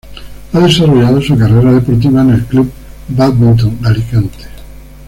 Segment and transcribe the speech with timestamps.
[0.51, 2.71] Ha desarrollado su carrera deportiva en el Club
[3.09, 4.47] Bádminton Alicante.